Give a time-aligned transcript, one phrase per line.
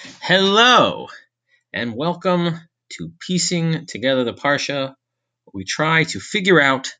[0.00, 1.08] Hello,
[1.72, 2.58] and welcome
[2.94, 4.94] to Piecing Together the Parsha.
[5.52, 6.90] We try to figure out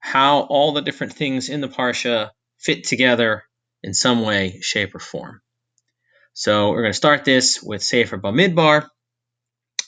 [0.00, 3.44] how all the different things in the Parsha fit together
[3.82, 5.40] in some way, shape, or form.
[6.34, 8.86] So we're going to start this with Sefer Bamidbar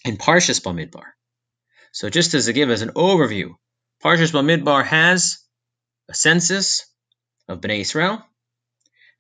[0.04, 1.04] and Parshas Bamidbar.
[1.92, 3.50] So just as to give us an overview,
[4.02, 5.38] Parshas Bamidbar has
[6.08, 6.86] a census
[7.48, 8.24] of Bnei Israel.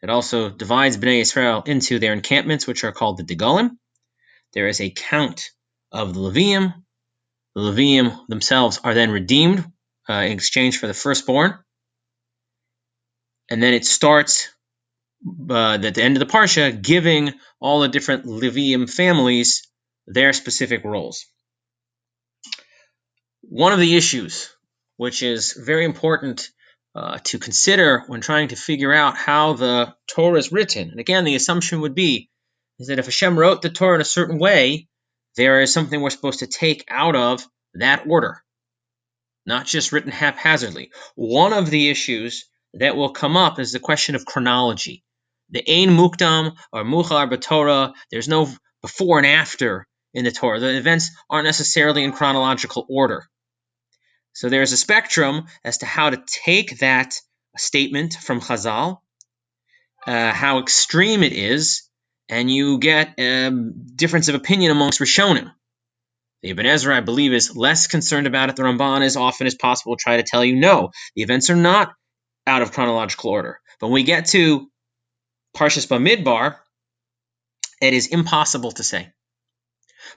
[0.02, 3.70] It also divides Bnei Israel into their encampments, which are called the Degalim.
[4.52, 5.50] There is a count
[5.92, 6.74] of the Levium.
[7.54, 9.64] The Levium themselves are then redeemed
[10.08, 11.58] uh, in exchange for the firstborn.
[13.48, 14.48] And then it starts
[15.48, 19.68] uh, at the end of the Parsha, giving all the different Levium families
[20.06, 21.26] their specific roles.
[23.42, 24.50] One of the issues,
[24.96, 26.48] which is very important
[26.94, 31.24] uh, to consider when trying to figure out how the Torah is written, and again,
[31.24, 32.30] the assumption would be
[32.78, 34.88] is that if Hashem wrote the Torah in a certain way,
[35.36, 38.42] there is something we're supposed to take out of that order,
[39.46, 40.90] not just written haphazardly.
[41.14, 45.04] One of the issues that will come up is the question of chronology.
[45.50, 48.48] The Ein Mukdam or Muchar B'Torah, there's no
[48.82, 50.60] before and after in the Torah.
[50.60, 53.26] The events aren't necessarily in chronological order.
[54.32, 57.20] So there's a spectrum as to how to take that
[57.56, 58.98] statement from Chazal,
[60.06, 61.88] uh, how extreme it is,
[62.28, 63.50] and you get a
[63.94, 65.52] difference of opinion amongst Rishonim.
[66.42, 68.56] The Ibn Ezra, I believe, is less concerned about it.
[68.56, 71.92] The Ramban, as often as possible, try to tell you no, the events are not
[72.46, 73.60] out of chronological order.
[73.80, 74.68] But when we get to
[75.56, 76.56] Parshas Bamidbar,
[77.80, 79.08] it is impossible to say.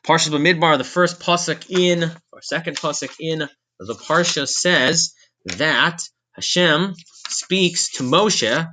[0.03, 3.47] Parshas Bamidbar, the first pasuk in, or second pasuk in
[3.79, 5.13] the Parsha says
[5.45, 6.01] that
[6.33, 6.93] Hashem
[7.29, 8.67] speaks to Moshe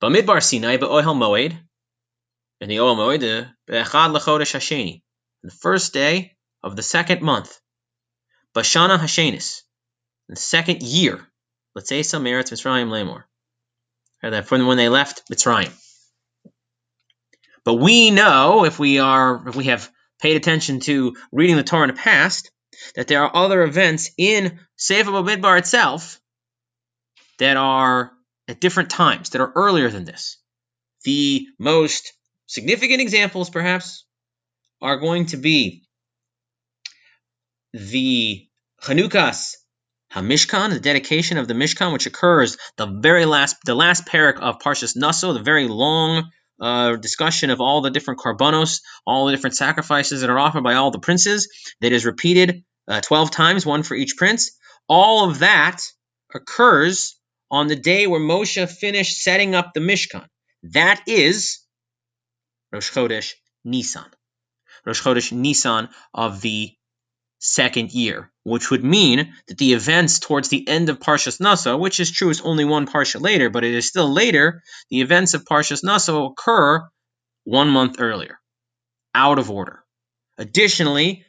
[0.00, 1.58] Bamidbar Sinai be'ohel moed,
[2.60, 5.02] in the Ohel Moed, be'echad lechodesh hasheni,
[5.42, 7.58] the first day of the second month,
[8.54, 9.62] bashana hashenis,
[10.28, 11.26] the second year.
[11.74, 13.24] Let's say some merits Mitzrayim lemor,
[14.22, 15.72] that from when they left Mitzrayim.
[17.64, 21.88] But we know if we are if we have paid attention to reading the Torah
[21.88, 22.50] in the past
[22.94, 26.20] that there are other events in Sefer Bamidbar itself
[27.38, 28.12] that are
[28.48, 30.38] at different times that are earlier than this.
[31.04, 32.12] The most
[32.46, 34.04] significant examples, perhaps,
[34.80, 35.84] are going to be
[37.72, 38.46] the
[38.82, 39.54] Chanukas
[40.12, 44.58] Hamishkan, the dedication of the Mishkan, which occurs the very last, the last perek of
[44.58, 46.30] Parshas Naso, the very long
[46.60, 50.74] uh, discussion of all the different karbonos, all the different sacrifices that are offered by
[50.74, 51.48] all the princes,
[51.80, 54.52] that is repeated uh, 12 times, one for each prince.
[54.88, 55.82] All of that
[56.34, 57.18] occurs
[57.50, 60.26] on the day where Moshe finished setting up the Mishkan.
[60.64, 61.60] That is
[62.72, 63.34] Rosh Chodesh
[63.64, 64.10] Nisan.
[64.84, 66.72] Rosh Chodesh Nisan of the
[67.38, 72.00] second year, which would mean that the events towards the end of Parshas Naso, which
[72.00, 75.44] is true, is only one Parsha later, but it is still later, the events of
[75.44, 76.88] Parshas Naso occur
[77.44, 78.38] one month earlier,
[79.14, 79.84] out of order.
[80.36, 81.24] Additionally,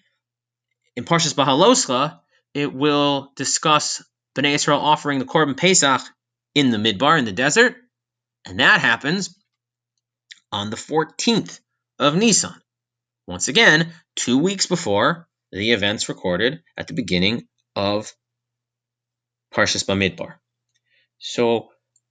[0.99, 2.19] in Parshas Bahaloscha,
[2.53, 4.03] it will discuss
[4.35, 6.01] Bnei Israel offering the Korban Pesach
[6.53, 7.77] in the Midbar, in the desert,
[8.45, 9.33] and that happens
[10.51, 11.61] on the 14th
[11.99, 12.53] of Nisan.
[13.27, 18.11] Once again, two weeks before the events recorded at the beginning of
[19.53, 20.33] Parshas Bamidbar.
[21.17, 21.69] So,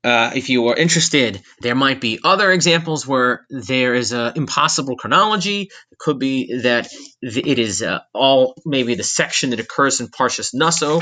[0.09, 4.97] uh, if you are interested, there might be other examples where there is an impossible
[4.97, 5.71] chronology.
[5.93, 6.89] It could be that
[7.21, 11.01] it is uh, all maybe the section that occurs in Parshas Naso.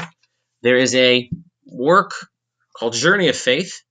[0.62, 1.30] There is a
[1.66, 2.12] work
[2.76, 3.82] called Journey of Faith.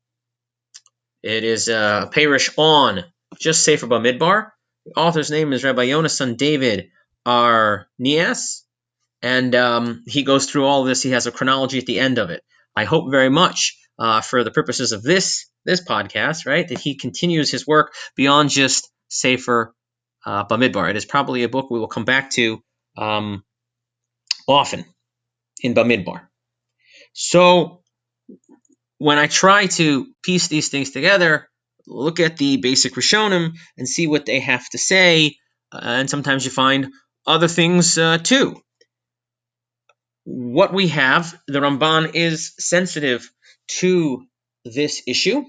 [1.23, 3.05] It is a perush on
[3.39, 4.51] just Sefer Bamidbar.
[4.85, 6.89] The author's name is Rabbi Yonasan David
[7.25, 7.87] R.
[7.99, 8.63] Nias,
[9.21, 11.01] and um, he goes through all this.
[11.01, 12.43] He has a chronology at the end of it.
[12.75, 16.95] I hope very much, uh, for the purposes of this this podcast, right, that he
[16.95, 19.73] continues his work beyond just Sefer
[20.25, 20.89] uh, Bamidbar.
[20.89, 22.61] It is probably a book we will come back to
[22.97, 23.43] um,
[24.47, 24.85] often
[25.61, 26.27] in Bamidbar.
[27.13, 27.81] So
[28.97, 31.49] when I try to piece these things together,
[31.87, 35.37] look at the basic Rishonim and see what they have to say,
[35.71, 36.91] uh, and sometimes you find
[37.25, 38.61] other things uh, too.
[40.23, 43.29] What we have, the Ramban is sensitive
[43.67, 44.25] to
[44.63, 45.43] this issue,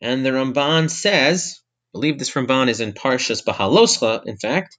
[0.00, 4.78] and the Ramban says, I believe this Ramban is in Parshas Bahaloscha, in fact,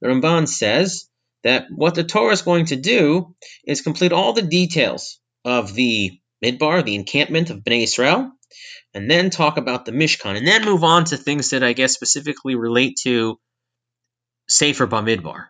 [0.00, 1.08] the Ramban says
[1.44, 3.34] that what the Torah is going to do
[3.66, 8.32] is complete all the details of the Midbar, the encampment of Bnei Israel,
[8.92, 11.94] and then talk about the Mishkan, and then move on to things that I guess
[11.94, 13.38] specifically relate to
[14.48, 15.46] Sefer Bamidbar.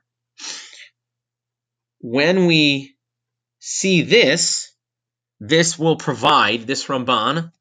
[2.00, 2.94] When we
[3.58, 4.72] see this,
[5.40, 7.52] this will provide, this Ramban,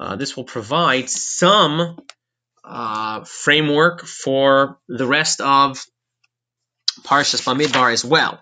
[0.00, 1.98] uh, this will provide some
[2.64, 5.84] uh, framework for the rest of
[7.02, 8.40] Parshas Bamidbar as well,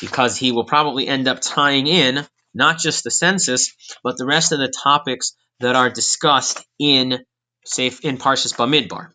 [0.00, 4.52] because he will probably end up tying in not just the census, but the rest
[4.52, 7.24] of the topics that are discussed in
[7.64, 9.10] safe in Parshas Bamidbar.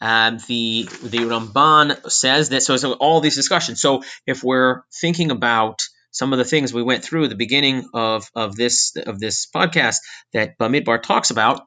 [0.00, 3.80] Um, the the Ramban says that so, so all these discussions.
[3.80, 7.88] So if we're thinking about some of the things we went through at the beginning
[7.94, 9.96] of, of this of this podcast
[10.32, 11.62] that Bamidbar talks about,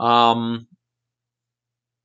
[0.00, 0.66] um,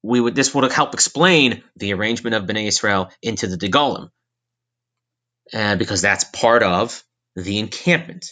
[0.03, 4.09] we would this would help explain the arrangement of Bnei Israel into the Degalim,
[5.53, 7.03] uh, because that's part of
[7.35, 8.25] the encampment.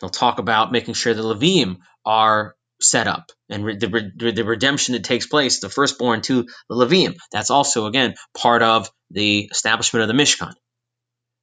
[0.00, 4.44] He'll talk about making sure the Levim are set up and re- the, re- the
[4.44, 7.16] redemption that takes place, the firstborn to the Levim.
[7.32, 10.52] That's also, again, part of the establishment of the Mishkan,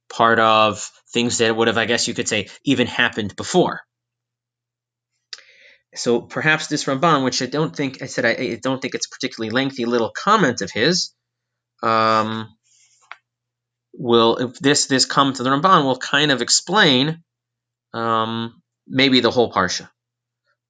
[0.08, 3.80] part of things that would have, I guess you could say, even happened before.
[5.94, 9.06] So perhaps this Ramban, which I don't think I said I, I don't think it's
[9.06, 11.14] particularly lengthy little comment of his,
[11.82, 12.54] um,
[13.94, 17.22] will if this this comment of the Ramban will kind of explain
[17.94, 19.88] um, maybe the whole parsha.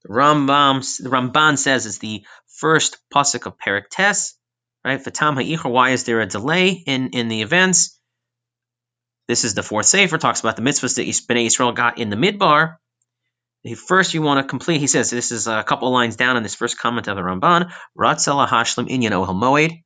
[0.05, 4.35] The the Ramban says it's the first pasuk of Perek Tes,
[4.85, 5.03] right?
[5.03, 5.71] Fatam ha'ichor.
[5.71, 7.98] Why is there a delay in in the events?
[9.29, 10.19] This is the fourth sefer.
[10.19, 12.77] Talks about the mitzvahs that Bnei Israel got in the midbar.
[13.87, 14.81] First, you want to complete.
[14.81, 17.71] He says this is a couple lines down in this first comment of the Ramban.
[17.97, 19.83] Ratzela hashlim inyan ohel moed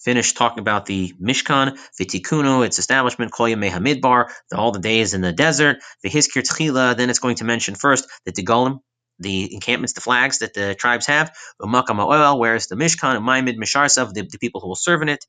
[0.00, 5.20] finished talking about the Mishkan, Vitikunu, its establishment, Kol Yamei Hamidbar, all the days in
[5.20, 8.80] the desert, Vihiskir Tchila, then it's going to mention first the Degalim,
[9.18, 14.12] the encampments, the flags that the tribes have, Umakam Ohel, where's the Mishkan, Maimid Misharsav,
[14.14, 15.24] the, the people who will serve in it,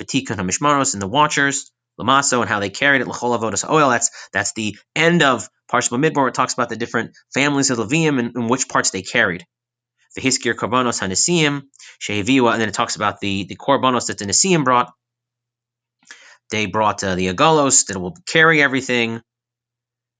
[0.00, 1.70] Vitikun HaMishmaros, and the watchers,
[2.00, 5.98] Lamaso, and how they carried it, L'chol Avodas Oil, that's, that's the end of Parshat
[5.98, 9.44] Midbar, it talks about the different families of Levium and, and which parts they carried
[10.14, 11.62] the Hiskir Korbanos HaNesiim,
[12.00, 14.92] Sheheviwa, and then it talks about the, the Korbanos that the Nesiim brought.
[16.50, 19.20] They brought uh, the Agalos that will carry everything.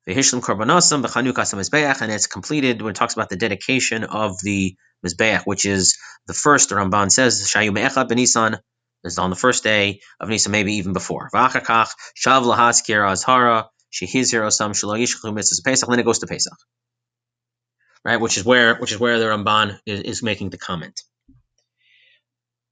[0.06, 4.36] The Hishlim Korbanosam, the Mizbeach, and it's completed when it talks about the dedication of
[4.42, 4.74] the
[5.06, 8.58] Mizbeach, which is the first, the Ramban says, Shayu Me'echa Benisan,
[9.04, 11.28] is on the first day of Nisan, maybe even before.
[11.34, 16.54] V'achakach, Shav Lahaskir Azhara, Shehizir Osam Shalo Yishchu Mitzvah Pesach, then it goes to Pesach
[18.04, 18.20] right?
[18.20, 21.00] Which is where which is where the Ramban is, is making the comment.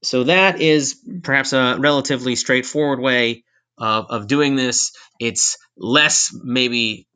[0.03, 3.43] So that is perhaps a relatively straightforward way
[3.77, 4.91] of, of doing this.
[5.19, 7.07] It's less maybe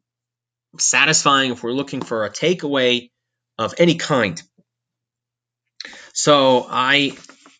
[0.80, 3.10] satisfying if we're looking for a takeaway
[3.58, 4.42] of any kind.
[6.14, 7.18] So I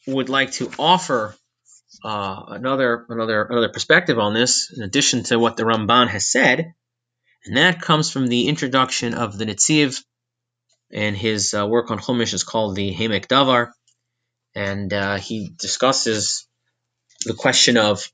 [0.08, 1.36] would like to offer
[2.04, 6.74] uh, another another another perspective on this, in addition to what the Ramban has said,
[7.46, 10.04] and that comes from the introduction of the Netziv
[10.92, 13.72] and his uh, work on Chumash is called the Ha'amek Davar,
[14.56, 16.48] and uh, he discusses
[17.26, 18.10] the question of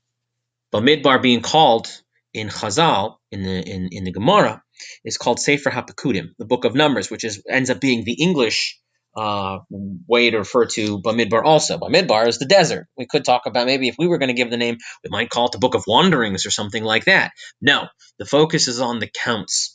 [0.72, 1.88] Bamidbar being called
[2.32, 4.62] in Chazal in the in, in the Gemara
[5.04, 8.80] is called Sefer HaPekudim, the Book of Numbers, which is ends up being the English
[9.16, 11.78] uh, way to refer to Bamidbar also.
[11.78, 12.86] Bamidbar is the desert.
[12.96, 15.30] We could talk about maybe if we were going to give the name, we might
[15.30, 17.32] call it the Book of Wanderings or something like that.
[17.60, 17.86] No,
[18.18, 19.70] the focus is on the counts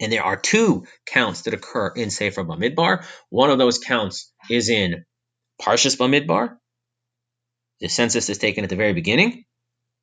[0.00, 3.04] and there are two counts that occur in Sefer Bamidbar.
[3.30, 5.04] One of those counts is in
[5.62, 6.56] Parshas Bamidbar.
[7.80, 9.44] The census is taken at the very beginning,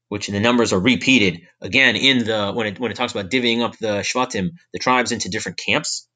[0.09, 3.61] which the numbers are repeated again in the when it when it talks about divvying
[3.61, 6.07] up the Shvatim, the tribes into different camps.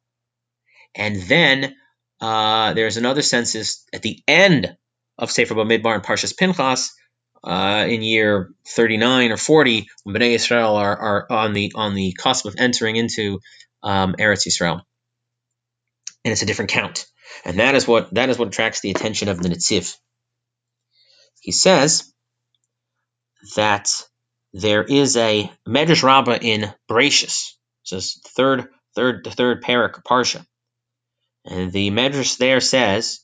[0.95, 1.75] And then
[2.21, 4.75] uh, there's another census at the end
[5.17, 6.91] of Sefer Bamidbar and Parshas Pinchas,
[7.45, 12.13] uh, in year 39 or 40 when Bnei Israel are, are on the on the
[12.13, 13.39] cusp of entering into
[13.83, 14.81] um, Eretz Yisrael,
[16.23, 17.05] and it's a different count,
[17.45, 19.95] and that is what that is what attracts the attention of the Netziv.
[21.39, 22.11] He says
[23.55, 23.91] that
[24.53, 27.51] there is a Medrash Rabbah in Bereshis,
[27.83, 30.43] says third third the third perek parsha,
[31.45, 33.19] and the Medrash there says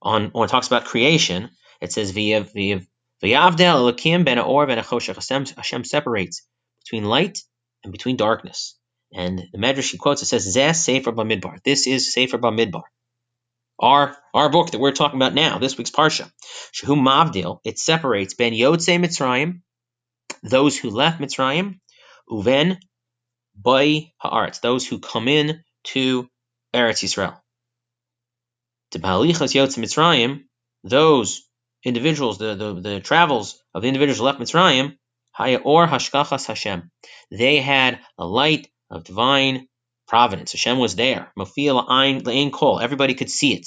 [0.00, 1.50] on when it talks about creation,
[1.80, 2.80] it says via via
[3.22, 6.42] Elokim ben Or ben Hashem separates
[6.84, 7.38] between light
[7.84, 8.76] and between darkness.
[9.14, 12.82] And the Medrash he quotes it says, "Zeh Sefer Bamidbar." This is Sefer Bamidbar,
[13.78, 16.30] our our book that we're talking about now, this week's parsha.
[16.72, 17.60] Shehu Mavdil.
[17.64, 19.60] It separates Ben Yotzei Mitzrayim,
[20.42, 21.78] those who left Mitzrayim,
[22.28, 22.78] Uven
[23.54, 26.28] by haaretz, those who come in to
[26.74, 27.41] Eretz Yisrael.
[28.92, 30.44] To Bahalichas Yotz Mitzrayim,
[30.84, 31.48] those
[31.82, 34.96] individuals, the, the, the travels of the individuals left Mitzrayim,
[35.32, 36.90] Haya Or Hashkachas Hashem.
[37.30, 39.66] They had a light of divine
[40.06, 40.52] providence.
[40.52, 41.32] Hashem was there.
[41.38, 41.86] Mafil
[42.28, 42.80] Ain Kol.
[42.80, 43.66] Everybody could see it.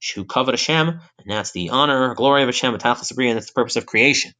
[0.00, 3.84] Shu Kavod Hashem, and that's the honor, glory of Hashem, and that's the purpose of
[3.84, 4.32] creation.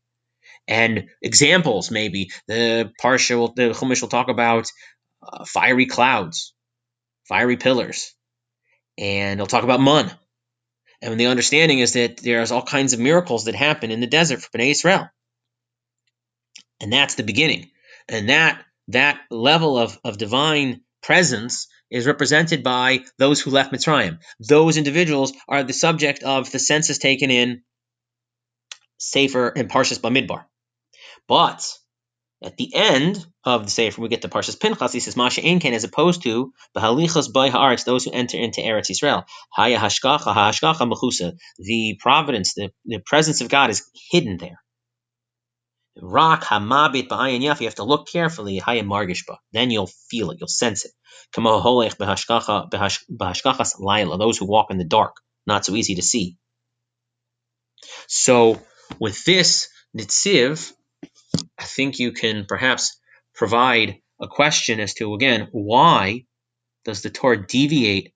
[0.67, 4.67] And examples, maybe the parsha, will, the Chumash will talk about
[5.23, 6.55] uh, fiery clouds,
[7.29, 8.15] fiery pillars,
[8.99, 10.11] and they'll talk about mun.
[11.01, 14.43] And the understanding is that there's all kinds of miracles that happen in the desert
[14.43, 15.09] for Bnei Israel,
[16.81, 17.71] and that's the beginning.
[18.09, 24.19] And that that level of, of divine presence is represented by those who left Mitzrayim.
[24.41, 27.63] Those individuals are the subject of the census taken in
[28.99, 30.45] Sefer and Parshas Bamidbar.
[31.29, 31.67] But
[32.43, 34.93] at the end of the Sefer, we get to Parshas Pinchas.
[34.93, 38.91] He says, "Masha Einken," as opposed to Bahalichas by Haaretz, those who enter into Eretz
[38.91, 39.25] Yisrael.
[39.53, 41.37] Haya Hashkacha Hashkacha Mechusa.
[41.59, 44.61] The providence, the, the presence of God is hidden there.
[46.01, 47.61] Rock hamabit b'ayin yaf.
[47.61, 48.61] You have to look carefully.
[48.61, 49.39] Hayim margishba.
[49.53, 50.39] Then you'll feel it.
[50.39, 50.93] You'll sense it.
[51.33, 54.17] Kamo holech b'hashkachas laila.
[54.17, 55.17] Those who walk in the dark,
[55.47, 56.37] not so easy to see.
[58.07, 58.61] So
[59.01, 60.73] with this Netziv,
[61.59, 62.99] I think you can perhaps
[63.35, 66.25] provide a question as to again why
[66.85, 68.13] does the Torah deviate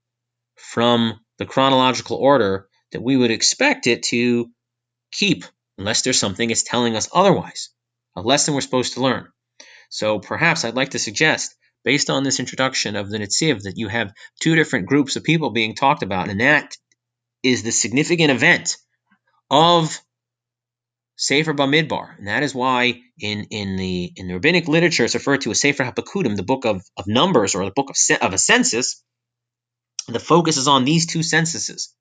[0.57, 4.51] from the chronological order that we would expect it to
[5.11, 5.45] keep
[5.79, 7.71] unless there's something it's telling us otherwise,
[8.17, 9.29] a lesson we're supposed to learn.
[9.89, 13.89] So perhaps I'd like to suggest, based on this introduction of the Netziv, that you
[13.89, 16.77] have two different groups of people being talked about, and that
[17.43, 18.77] is the significant event
[19.51, 20.01] of
[21.23, 25.43] Sefer Bamidbar, and that is why in, in the in the rabbinic literature it's referred
[25.43, 28.39] to as Sefer Hapakudim, the book of, of numbers or the book of, of a
[28.39, 29.05] census.
[30.09, 31.95] The focus is on these two censuses,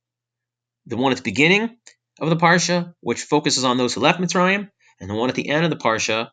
[0.88, 1.78] the one at the beginning
[2.20, 5.50] of the parsha, which focuses on those who left Mitzrayim, and the one at the
[5.50, 6.32] end of the parsha,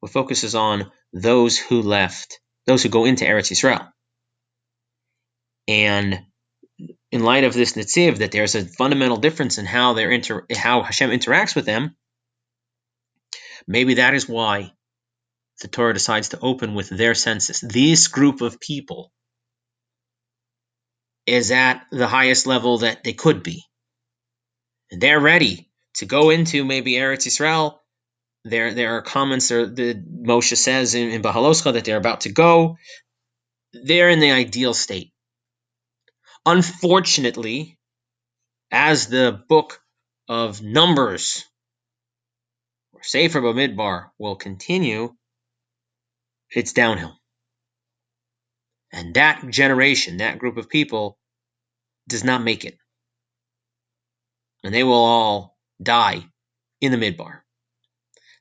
[0.00, 3.88] which focuses on those who left, those who go into Eretz Yisrael.
[5.66, 6.20] And
[7.14, 10.82] in light of this Netziv, that there's a fundamental difference in how they're inter- how
[10.82, 11.96] Hashem interacts with them,
[13.66, 14.72] maybe that is why
[15.62, 17.60] the Torah decides to open with their census.
[17.60, 19.12] This group of people
[21.26, 23.62] is at the highest level that they could be
[24.90, 27.78] they're ready to go into maybe Eretz Yisrael.
[28.44, 32.76] There, there are comments that Moshe says in, in that they're about to go.
[33.72, 35.13] They're in the ideal state.
[36.46, 37.78] Unfortunately,
[38.70, 39.80] as the book
[40.28, 41.44] of Numbers,
[42.92, 45.14] or Sefer Bamidbar, will continue,
[46.50, 47.16] it's downhill.
[48.92, 51.18] And that generation, that group of people,
[52.08, 52.78] does not make it
[54.64, 56.24] and they will all die
[56.80, 57.40] in the midbar.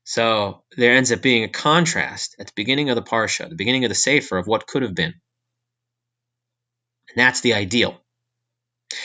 [0.05, 3.85] So there ends up being a contrast at the beginning of the parsha, the beginning
[3.85, 5.13] of the sefer of what could have been.
[7.09, 7.99] And that's the ideal.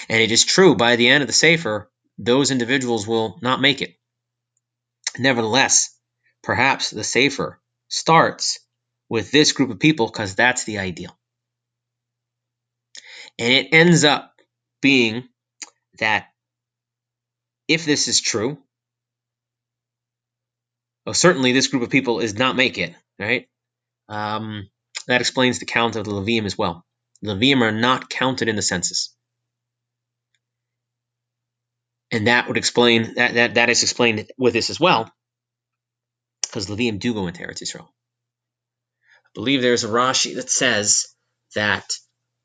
[0.09, 3.83] And it is true, by the end of the Sefer, those individuals will not make
[3.83, 3.97] it.
[5.19, 5.97] Nevertheless,
[6.43, 8.59] perhaps the Sefer starts
[9.09, 11.17] with this group of people because that's the ideal.
[13.39, 14.35] And it ends up
[14.83, 15.29] being
[16.01, 16.29] that
[17.69, 18.59] if this is true,
[21.07, 23.49] well, certainly this group of people is not make it, right?
[24.09, 24.69] Um,
[25.09, 26.85] that explains the count of the Levium as well.
[27.23, 29.15] The Levium are not counted in the census.
[32.11, 35.13] And that would explain that that, that is explained with this as well,
[36.43, 37.85] because Levium do go into Eretz Yisrael.
[37.85, 41.07] I believe there's a Rashi that says
[41.55, 41.85] that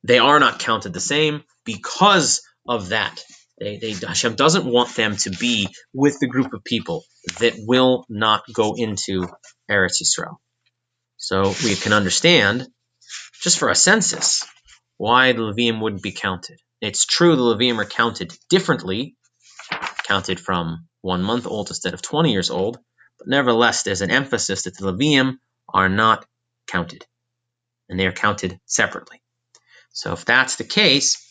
[0.03, 3.21] they are not counted the same because of that.
[3.59, 7.03] They, they, Hashem doesn't want them to be with the group of people
[7.39, 9.27] that will not go into
[9.71, 10.35] Eretz Yisrael.
[11.15, 12.67] So we can understand,
[13.41, 14.45] just for a census,
[14.97, 16.59] why the Levium wouldn't be counted.
[16.81, 19.15] It's true the Levium are counted differently,
[20.03, 22.77] counted from one month old instead of 20 years old,
[23.17, 25.37] but nevertheless, there's an emphasis that the Levium
[25.73, 26.25] are not
[26.67, 27.05] counted,
[27.89, 29.21] and they are counted separately.
[29.91, 31.25] So if that's the case,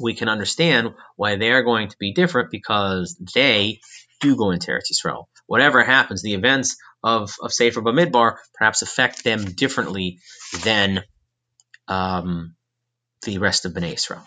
[0.00, 3.80] we can understand why they are going to be different because they
[4.20, 5.24] do go into Eretz Yisrael.
[5.46, 10.20] Whatever happens, the events of, of Sefer Bamidbar perhaps affect them differently
[10.62, 11.02] than
[11.88, 12.54] um,
[13.24, 14.26] the rest of Bnei Israel.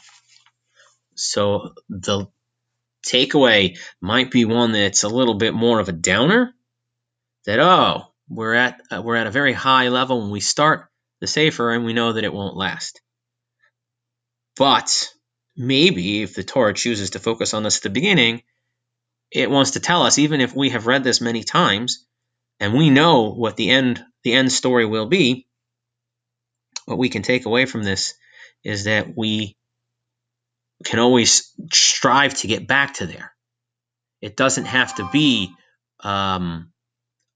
[1.16, 2.28] So the
[3.06, 6.54] takeaway might be one that's a little bit more of a downer.
[7.46, 10.88] That oh, we're at uh, we're at a very high level when we start
[11.22, 13.02] the sefer, and we know that it won't last.
[14.58, 15.10] But
[15.56, 18.42] maybe if the Torah chooses to focus on this at the beginning,
[19.32, 22.06] it wants to tell us, even if we have read this many times,
[22.60, 25.45] and we know what the end the end story will be,
[26.86, 28.14] what we can take away from this
[28.64, 29.56] is that we
[30.84, 33.34] can always strive to get back to there.
[34.22, 35.52] It doesn't have to be
[36.02, 36.72] um,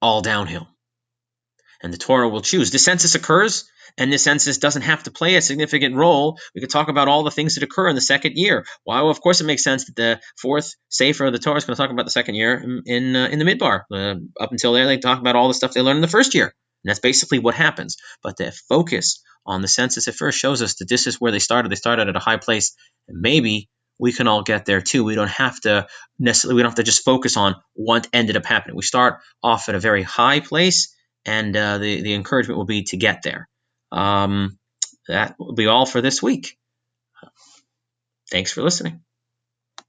[0.02, 0.68] all downhill.
[1.82, 2.72] And the Torah will choose.
[2.72, 6.38] The census occurs, and the census doesn't have to play a significant role.
[6.54, 8.66] We could talk about all the things that occur in the second year.
[8.84, 9.02] Why?
[9.02, 11.76] Well, of course, it makes sense that the fourth Sefer of the Torah is going
[11.76, 13.84] to talk about the second year in in, uh, in the Midbar.
[13.92, 16.36] Uh, up until there, they talk about all the stuff they learned in the first
[16.36, 16.54] year.
[16.84, 17.98] And that's basically what happens.
[18.24, 21.40] But the focus on the census it first shows us that this is where they
[21.40, 21.72] started.
[21.72, 22.76] They started at a high place,
[23.08, 23.70] maybe
[24.00, 25.04] we can all get there too.
[25.04, 28.46] We don't have to necessarily we don't have to just focus on what ended up
[28.46, 28.76] happening.
[28.76, 32.84] We start off at a very high place, and uh, the the encouragement will be
[32.86, 33.50] to get there.
[33.92, 34.58] Um,
[35.08, 36.58] that will be all for this week.
[38.32, 39.02] Thanks for listening.